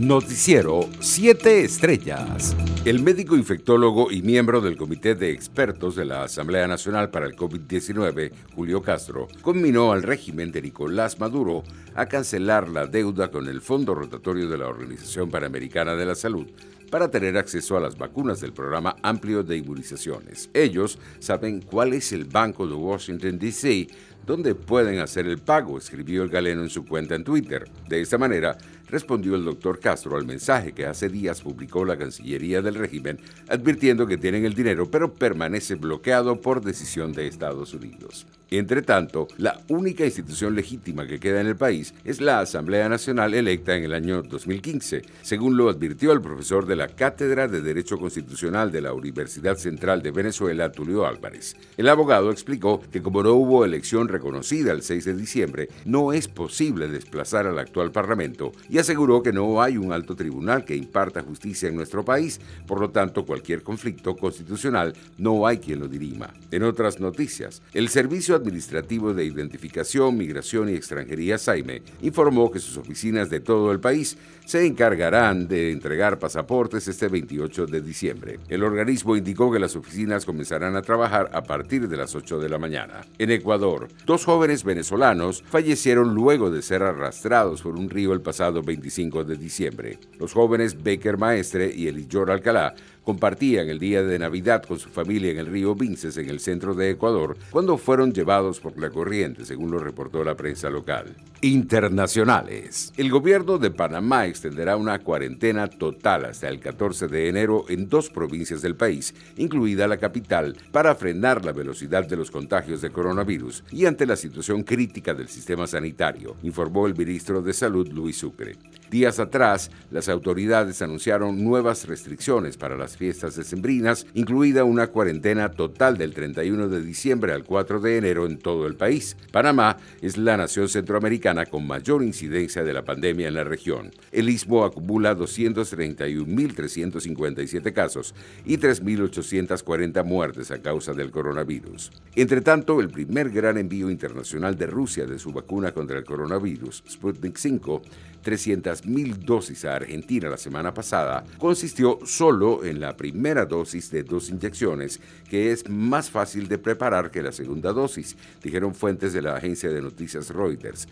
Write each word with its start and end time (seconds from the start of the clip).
Noticiero 0.00 0.88
7 0.98 1.62
Estrellas. 1.62 2.56
El 2.86 3.02
médico 3.02 3.36
infectólogo 3.36 4.10
y 4.10 4.22
miembro 4.22 4.62
del 4.62 4.78
Comité 4.78 5.14
de 5.14 5.30
Expertos 5.30 5.94
de 5.94 6.06
la 6.06 6.22
Asamblea 6.22 6.66
Nacional 6.66 7.10
para 7.10 7.26
el 7.26 7.36
COVID-19, 7.36 8.32
Julio 8.54 8.80
Castro, 8.80 9.28
combinó 9.42 9.92
al 9.92 10.02
régimen 10.02 10.52
de 10.52 10.62
Nicolás 10.62 11.20
Maduro 11.20 11.64
a 11.94 12.06
cancelar 12.06 12.70
la 12.70 12.86
deuda 12.86 13.30
con 13.30 13.46
el 13.46 13.60
Fondo 13.60 13.94
Rotatorio 13.94 14.48
de 14.48 14.56
la 14.56 14.68
Organización 14.68 15.28
Panamericana 15.30 15.94
de 15.94 16.06
la 16.06 16.14
Salud 16.14 16.46
para 16.90 17.10
tener 17.10 17.36
acceso 17.36 17.76
a 17.76 17.80
las 17.80 17.98
vacunas 17.98 18.40
del 18.40 18.54
programa 18.54 18.96
amplio 19.02 19.42
de 19.42 19.58
inmunizaciones. 19.58 20.48
Ellos 20.54 20.98
saben 21.18 21.60
cuál 21.60 21.92
es 21.92 22.12
el 22.12 22.24
Banco 22.24 22.66
de 22.66 22.74
Washington, 22.74 23.38
D.C., 23.38 23.88
donde 24.26 24.54
pueden 24.54 25.00
hacer 25.00 25.26
el 25.26 25.38
pago, 25.38 25.78
escribió 25.78 26.22
el 26.22 26.28
galeno 26.28 26.62
en 26.62 26.70
su 26.70 26.84
cuenta 26.84 27.14
en 27.14 27.24
Twitter. 27.24 27.68
De 27.88 28.00
esta 28.00 28.18
manera, 28.18 28.56
respondió 28.90 29.36
el 29.36 29.44
doctor 29.44 29.78
Castro 29.78 30.16
al 30.16 30.26
mensaje 30.26 30.72
que 30.72 30.86
hace 30.86 31.08
días 31.08 31.40
publicó 31.40 31.84
la 31.84 31.96
Cancillería 31.96 32.60
del 32.60 32.74
régimen, 32.74 33.18
advirtiendo 33.48 34.06
que 34.06 34.18
tienen 34.18 34.44
el 34.44 34.54
dinero, 34.54 34.90
pero 34.90 35.14
permanece 35.14 35.76
bloqueado 35.76 36.40
por 36.40 36.62
decisión 36.62 37.12
de 37.12 37.26
Estados 37.26 37.72
Unidos. 37.72 38.26
Entre 38.52 38.82
tanto, 38.82 39.28
la 39.38 39.60
única 39.68 40.04
institución 40.04 40.56
legítima 40.56 41.06
que 41.06 41.20
queda 41.20 41.40
en 41.40 41.46
el 41.46 41.54
país 41.54 41.94
es 42.04 42.20
la 42.20 42.40
Asamblea 42.40 42.88
Nacional 42.88 43.32
electa 43.32 43.76
en 43.76 43.84
el 43.84 43.94
año 43.94 44.22
2015, 44.22 45.02
según 45.22 45.56
lo 45.56 45.68
advirtió 45.68 46.10
el 46.10 46.20
profesor 46.20 46.66
de 46.66 46.74
la 46.74 46.88
Cátedra 46.88 47.46
de 47.46 47.60
Derecho 47.60 47.96
Constitucional 47.96 48.72
de 48.72 48.80
la 48.80 48.92
Universidad 48.92 49.56
Central 49.56 50.02
de 50.02 50.10
Venezuela, 50.10 50.72
Tulio 50.72 51.06
Álvarez. 51.06 51.56
El 51.76 51.88
abogado 51.88 52.32
explicó 52.32 52.80
que 52.90 53.02
como 53.02 53.22
no 53.22 53.34
hubo 53.34 53.64
elección 53.64 54.08
reconocida 54.10 54.72
el 54.72 54.82
6 54.82 55.04
de 55.04 55.14
diciembre, 55.14 55.68
no 55.84 56.12
es 56.12 56.28
posible 56.28 56.88
desplazar 56.88 57.46
al 57.46 57.58
actual 57.58 57.92
Parlamento 57.92 58.52
y 58.68 58.78
aseguró 58.78 59.22
que 59.22 59.32
no 59.32 59.62
hay 59.62 59.76
un 59.76 59.92
alto 59.92 60.16
tribunal 60.16 60.64
que 60.64 60.76
imparta 60.76 61.22
justicia 61.22 61.68
en 61.68 61.76
nuestro 61.76 62.04
país, 62.04 62.40
por 62.66 62.80
lo 62.80 62.90
tanto 62.90 63.24
cualquier 63.24 63.62
conflicto 63.62 64.16
constitucional 64.16 64.94
no 65.18 65.46
hay 65.46 65.58
quien 65.58 65.80
lo 65.80 65.88
dirima. 65.88 66.32
En 66.50 66.62
otras 66.62 67.00
noticias, 67.00 67.62
el 67.72 67.88
Servicio 67.88 68.34
Administrativo 68.34 69.14
de 69.14 69.24
Identificación, 69.24 70.16
Migración 70.16 70.68
y 70.68 70.74
Extranjería 70.74 71.38
SAIME 71.38 71.82
informó 72.02 72.50
que 72.50 72.58
sus 72.58 72.76
oficinas 72.76 73.30
de 73.30 73.40
todo 73.40 73.72
el 73.72 73.80
país 73.80 74.16
se 74.44 74.66
encargarán 74.66 75.46
de 75.46 75.70
entregar 75.70 76.18
pasaportes 76.18 76.88
este 76.88 77.08
28 77.08 77.66
de 77.66 77.80
diciembre. 77.80 78.40
El 78.48 78.64
organismo 78.64 79.16
indicó 79.16 79.52
que 79.52 79.58
las 79.58 79.76
oficinas 79.76 80.24
comenzarán 80.24 80.74
a 80.74 80.82
trabajar 80.82 81.30
a 81.32 81.42
partir 81.42 81.88
de 81.88 81.96
las 81.96 82.14
8 82.14 82.40
de 82.40 82.48
la 82.48 82.58
mañana. 82.58 83.02
En 83.18 83.30
Ecuador, 83.30 83.88
dos 84.06 84.24
jóvenes 84.24 84.64
venezolanos 84.64 85.42
fallecieron 85.46 86.14
luego 86.14 86.50
de 86.50 86.62
ser 86.62 86.82
arrastrados 86.82 87.62
por 87.62 87.76
un 87.76 87.90
río 87.90 88.12
el 88.12 88.20
pasado 88.20 88.62
25 88.62 89.24
de 89.24 89.36
diciembre. 89.36 89.98
Los 90.18 90.32
jóvenes 90.32 90.82
Baker 90.82 91.18
Maestre 91.18 91.72
y 91.74 91.88
Elijor 91.88 92.30
Alcalá 92.30 92.74
compartían 93.10 93.68
el 93.68 93.80
día 93.80 94.04
de 94.04 94.20
Navidad 94.20 94.62
con 94.62 94.78
su 94.78 94.88
familia 94.88 95.32
en 95.32 95.38
el 95.40 95.46
río 95.46 95.74
Vinces, 95.74 96.16
en 96.16 96.30
el 96.30 96.38
centro 96.38 96.74
de 96.74 96.90
Ecuador, 96.90 97.36
cuando 97.50 97.76
fueron 97.76 98.12
llevados 98.12 98.60
por 98.60 98.78
la 98.78 98.88
corriente, 98.88 99.44
según 99.44 99.72
lo 99.72 99.80
reportó 99.80 100.22
la 100.22 100.36
prensa 100.36 100.70
local. 100.70 101.16
Internacionales. 101.40 102.92
El 102.96 103.10
gobierno 103.10 103.58
de 103.58 103.72
Panamá 103.72 104.26
extenderá 104.26 104.76
una 104.76 105.00
cuarentena 105.00 105.66
total 105.66 106.26
hasta 106.26 106.48
el 106.48 106.60
14 106.60 107.08
de 107.08 107.28
enero 107.28 107.64
en 107.68 107.88
dos 107.88 108.10
provincias 108.10 108.62
del 108.62 108.76
país, 108.76 109.12
incluida 109.36 109.88
la 109.88 109.96
capital, 109.96 110.56
para 110.70 110.94
frenar 110.94 111.44
la 111.44 111.50
velocidad 111.50 112.06
de 112.06 112.16
los 112.16 112.30
contagios 112.30 112.80
de 112.80 112.90
coronavirus 112.90 113.64
y 113.72 113.86
ante 113.86 114.06
la 114.06 114.14
situación 114.14 114.62
crítica 114.62 115.14
del 115.14 115.28
sistema 115.28 115.66
sanitario, 115.66 116.36
informó 116.44 116.86
el 116.86 116.94
ministro 116.94 117.42
de 117.42 117.54
Salud 117.54 117.88
Luis 117.88 118.18
Sucre. 118.18 118.56
Días 118.88 119.18
atrás, 119.18 119.70
las 119.90 120.08
autoridades 120.08 120.82
anunciaron 120.82 121.42
nuevas 121.42 121.86
restricciones 121.88 122.56
para 122.56 122.76
las 122.76 122.96
fiestas 123.00 123.34
decembrinas, 123.34 124.06
incluida 124.12 124.62
una 124.64 124.88
cuarentena 124.88 125.48
total 125.48 125.96
del 125.96 126.12
31 126.12 126.68
de 126.68 126.82
diciembre 126.82 127.32
al 127.32 127.44
4 127.44 127.80
de 127.80 127.96
enero 127.96 128.26
en 128.26 128.36
todo 128.36 128.66
el 128.66 128.74
país. 128.74 129.16
Panamá 129.32 129.78
es 130.02 130.18
la 130.18 130.36
nación 130.36 130.68
centroamericana 130.68 131.46
con 131.46 131.66
mayor 131.66 132.02
incidencia 132.02 132.62
de 132.62 132.74
la 132.74 132.84
pandemia 132.84 133.28
en 133.28 133.34
la 133.34 133.44
región. 133.44 133.90
El 134.12 134.28
istmo 134.28 134.66
acumula 134.66 135.16
231.357 135.16 137.72
casos 137.72 138.14
y 138.44 138.58
3.840 138.58 140.04
muertes 140.04 140.50
a 140.50 140.60
causa 140.60 140.92
del 140.92 141.10
coronavirus. 141.10 141.90
Entre 142.16 142.42
tanto, 142.42 142.80
el 142.80 142.90
primer 142.90 143.30
gran 143.30 143.56
envío 143.56 143.88
internacional 143.88 144.58
de 144.58 144.66
Rusia 144.66 145.06
de 145.06 145.18
su 145.18 145.32
vacuna 145.32 145.72
contra 145.72 145.96
el 145.96 146.04
coronavirus, 146.04 146.84
Sputnik 146.86 147.38
5, 147.38 147.80
300.000 148.24 149.16
dosis 149.16 149.64
a 149.64 149.76
Argentina 149.76 150.28
la 150.28 150.36
semana 150.36 150.74
pasada, 150.74 151.24
consistió 151.38 151.98
solo 152.04 152.64
en 152.64 152.79
la 152.80 152.96
primera 152.96 153.44
dosis 153.44 153.90
de 153.90 154.02
dos 154.02 154.30
inyecciones, 154.30 155.00
que 155.28 155.52
es 155.52 155.68
más 155.68 156.10
fácil 156.10 156.48
de 156.48 156.58
preparar 156.58 157.10
que 157.10 157.22
la 157.22 157.32
segunda 157.32 157.72
dosis, 157.72 158.16
dijeron 158.42 158.74
fuentes 158.74 159.12
de 159.12 159.22
la 159.22 159.36
agencia 159.36 159.68
de 159.70 159.82
noticias 159.82 160.30
Reuters. 160.30 160.88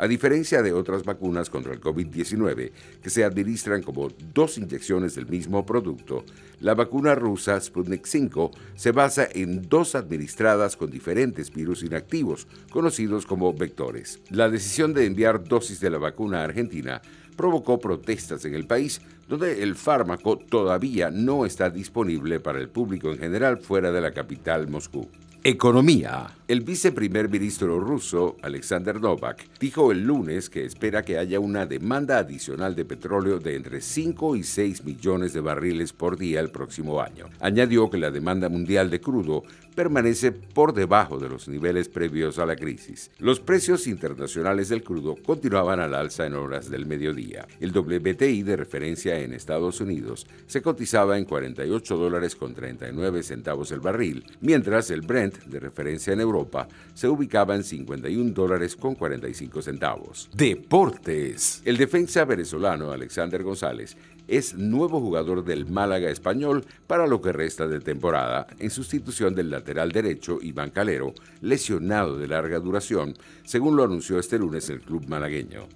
A 0.00 0.06
diferencia 0.06 0.62
de 0.62 0.72
otras 0.72 1.02
vacunas 1.02 1.50
contra 1.50 1.72
el 1.72 1.80
COVID-19 1.80 2.70
que 3.02 3.10
se 3.10 3.24
administran 3.24 3.82
como 3.82 4.08
dos 4.32 4.56
inyecciones 4.56 5.16
del 5.16 5.26
mismo 5.26 5.66
producto, 5.66 6.24
la 6.60 6.74
vacuna 6.74 7.16
rusa 7.16 7.60
Sputnik 7.60 8.06
5 8.06 8.52
se 8.76 8.92
basa 8.92 9.26
en 9.32 9.68
dos 9.68 9.96
administradas 9.96 10.76
con 10.76 10.88
diferentes 10.88 11.52
virus 11.52 11.82
inactivos, 11.82 12.46
conocidos 12.70 13.26
como 13.26 13.52
vectores. 13.52 14.20
La 14.30 14.48
decisión 14.48 14.94
de 14.94 15.04
enviar 15.04 15.42
dosis 15.42 15.80
de 15.80 15.90
la 15.90 15.98
vacuna 15.98 16.42
a 16.42 16.44
Argentina 16.44 17.02
provocó 17.38 17.78
protestas 17.78 18.44
en 18.44 18.54
el 18.54 18.66
país, 18.66 19.00
donde 19.28 19.62
el 19.62 19.76
fármaco 19.76 20.36
todavía 20.36 21.10
no 21.10 21.46
está 21.46 21.70
disponible 21.70 22.40
para 22.40 22.58
el 22.58 22.68
público 22.68 23.12
en 23.12 23.18
general 23.18 23.58
fuera 23.58 23.92
de 23.92 24.00
la 24.00 24.12
capital 24.12 24.68
Moscú. 24.68 25.08
Economía. 25.44 26.37
El 26.48 26.62
viceprimer 26.62 27.28
ministro 27.28 27.78
ruso, 27.78 28.38
Alexander 28.40 28.98
Novak, 28.98 29.44
dijo 29.60 29.92
el 29.92 30.04
lunes 30.04 30.48
que 30.48 30.64
espera 30.64 31.02
que 31.02 31.18
haya 31.18 31.40
una 31.40 31.66
demanda 31.66 32.16
adicional 32.16 32.74
de 32.74 32.86
petróleo 32.86 33.38
de 33.38 33.54
entre 33.54 33.82
5 33.82 34.34
y 34.34 34.42
6 34.42 34.82
millones 34.82 35.34
de 35.34 35.42
barriles 35.42 35.92
por 35.92 36.16
día 36.16 36.40
el 36.40 36.50
próximo 36.50 37.02
año. 37.02 37.26
Añadió 37.40 37.90
que 37.90 37.98
la 37.98 38.10
demanda 38.10 38.48
mundial 38.48 38.88
de 38.88 38.98
crudo 38.98 39.42
permanece 39.74 40.32
por 40.32 40.72
debajo 40.72 41.18
de 41.18 41.28
los 41.28 41.48
niveles 41.48 41.88
previos 41.90 42.38
a 42.38 42.46
la 42.46 42.56
crisis. 42.56 43.10
Los 43.18 43.40
precios 43.40 43.86
internacionales 43.86 44.70
del 44.70 44.82
crudo 44.82 45.16
continuaban 45.16 45.80
al 45.80 45.94
alza 45.94 46.26
en 46.26 46.34
horas 46.34 46.70
del 46.70 46.86
mediodía. 46.86 47.46
El 47.60 47.76
WTI 47.76 48.42
de 48.42 48.56
referencia 48.56 49.20
en 49.20 49.34
Estados 49.34 49.82
Unidos 49.82 50.26
se 50.46 50.62
cotizaba 50.62 51.18
en 51.18 51.26
48 51.26 51.96
dólares 51.96 52.34
con 52.34 52.54
39 52.54 53.22
centavos 53.22 53.70
el 53.70 53.80
barril, 53.80 54.24
mientras 54.40 54.90
el 54.90 55.02
Brent 55.02 55.44
de 55.44 55.60
referencia 55.60 56.14
en 56.14 56.22
Europa 56.22 56.37
se 56.94 57.08
ubicaba 57.08 57.54
en 57.54 57.64
51 57.64 58.32
dólares 58.32 58.76
con 58.76 58.94
45 58.94 59.62
centavos. 59.62 60.30
Deportes. 60.34 61.62
El 61.64 61.76
defensa 61.76 62.24
venezolano 62.24 62.92
Alexander 62.92 63.42
González 63.42 63.96
es 64.28 64.54
nuevo 64.54 65.00
jugador 65.00 65.42
del 65.44 65.66
Málaga 65.66 66.10
español 66.10 66.64
para 66.86 67.06
lo 67.06 67.22
que 67.22 67.32
resta 67.32 67.66
de 67.66 67.80
temporada, 67.80 68.46
en 68.58 68.70
sustitución 68.70 69.34
del 69.34 69.50
lateral 69.50 69.90
derecho 69.90 70.38
Iván 70.42 70.70
Calero, 70.70 71.14
lesionado 71.40 72.18
de 72.18 72.28
larga 72.28 72.60
duración, 72.60 73.14
según 73.44 73.76
lo 73.76 73.84
anunció 73.84 74.18
este 74.18 74.38
lunes 74.38 74.68
el 74.68 74.80
club 74.80 75.08
malagueño. 75.08 75.66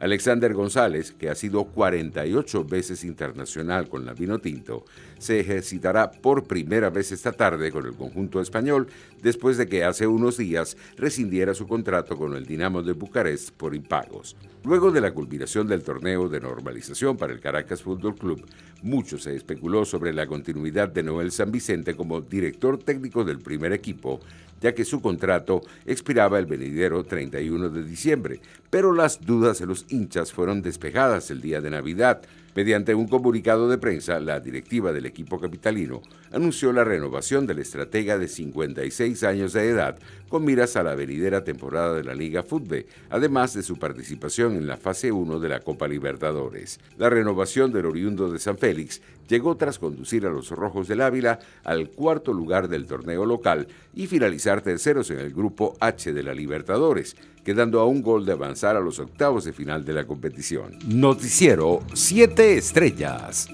Alexander 0.00 0.54
González, 0.54 1.12
que 1.12 1.28
ha 1.28 1.34
sido 1.34 1.64
48 1.64 2.64
veces 2.64 3.04
internacional 3.04 3.90
con 3.90 4.06
la 4.06 4.14
Vino 4.14 4.38
Tinto, 4.38 4.86
se 5.18 5.40
ejercitará 5.40 6.10
por 6.10 6.44
primera 6.44 6.88
vez 6.88 7.12
esta 7.12 7.32
tarde 7.32 7.70
con 7.70 7.84
el 7.84 7.92
conjunto 7.92 8.40
español 8.40 8.86
después 9.22 9.58
de 9.58 9.68
que 9.68 9.84
hace 9.84 10.06
unos 10.06 10.38
días 10.38 10.78
rescindiera 10.96 11.52
su 11.52 11.68
contrato 11.68 12.16
con 12.16 12.34
el 12.34 12.46
Dinamo 12.46 12.82
de 12.82 12.94
Bucarest 12.94 13.50
por 13.50 13.74
impagos. 13.74 14.36
Luego 14.64 14.90
de 14.90 15.02
la 15.02 15.12
culminación 15.12 15.66
del 15.66 15.82
torneo 15.82 16.30
de 16.30 16.40
normalización 16.40 17.18
para 17.18 17.34
el 17.34 17.40
Caracas 17.40 17.82
Fútbol 17.82 18.14
Club, 18.14 18.46
mucho 18.82 19.18
se 19.18 19.36
especuló 19.36 19.84
sobre 19.84 20.14
la 20.14 20.26
continuidad 20.26 20.88
de 20.88 21.02
Noel 21.02 21.30
San 21.30 21.52
Vicente 21.52 21.94
como 21.94 22.22
director 22.22 22.78
técnico 22.78 23.24
del 23.24 23.38
primer 23.38 23.74
equipo, 23.74 24.20
ya 24.60 24.74
que 24.74 24.84
su 24.84 25.00
contrato 25.00 25.62
expiraba 25.86 26.38
el 26.38 26.46
venidero 26.46 27.04
31 27.04 27.70
de 27.70 27.84
diciembre, 27.84 28.40
pero 28.70 28.92
las 28.92 29.20
dudas 29.20 29.58
de 29.58 29.66
los 29.66 29.86
hinchas 29.88 30.32
fueron 30.32 30.62
despejadas 30.62 31.30
el 31.30 31.40
día 31.40 31.60
de 31.60 31.70
Navidad, 31.70 32.22
Mediante 32.54 32.96
un 32.96 33.06
comunicado 33.06 33.68
de 33.68 33.78
prensa, 33.78 34.18
la 34.18 34.40
directiva 34.40 34.92
del 34.92 35.06
equipo 35.06 35.38
capitalino 35.38 36.02
anunció 36.32 36.72
la 36.72 36.82
renovación 36.82 37.46
del 37.46 37.60
estratega 37.60 38.18
de 38.18 38.26
56 38.26 39.22
años 39.22 39.52
de 39.52 39.68
edad 39.68 39.98
con 40.28 40.44
miras 40.44 40.76
a 40.76 40.82
la 40.82 40.96
venidera 40.96 41.44
temporada 41.44 41.94
de 41.94 42.02
la 42.02 42.14
Liga 42.14 42.42
Fútbol, 42.42 42.86
además 43.08 43.54
de 43.54 43.62
su 43.62 43.78
participación 43.78 44.56
en 44.56 44.66
la 44.66 44.76
fase 44.76 45.12
1 45.12 45.38
de 45.38 45.48
la 45.48 45.60
Copa 45.60 45.86
Libertadores. 45.86 46.80
La 46.98 47.08
renovación 47.08 47.72
del 47.72 47.86
oriundo 47.86 48.30
de 48.30 48.38
San 48.38 48.58
Félix 48.58 49.00
llegó 49.28 49.56
tras 49.56 49.78
conducir 49.78 50.26
a 50.26 50.30
los 50.30 50.50
Rojos 50.50 50.88
del 50.88 51.02
Ávila 51.02 51.38
al 51.62 51.90
cuarto 51.90 52.32
lugar 52.32 52.68
del 52.68 52.86
torneo 52.86 53.26
local 53.26 53.68
y 53.94 54.06
finalizar 54.08 54.60
terceros 54.60 55.10
en 55.10 55.18
el 55.18 55.32
grupo 55.32 55.76
H 55.80 56.12
de 56.12 56.22
la 56.22 56.34
Libertadores, 56.34 57.16
quedando 57.44 57.80
a 57.80 57.86
un 57.86 58.02
gol 58.02 58.24
de 58.24 58.32
avanzar 58.32 58.76
a 58.76 58.80
los 58.80 58.98
octavos 58.98 59.44
de 59.44 59.52
final 59.52 59.84
de 59.84 59.92
la 59.92 60.06
competición. 60.06 60.78
Noticiero 60.86 61.80
7 61.94 62.56
Estrellas. 62.56 63.48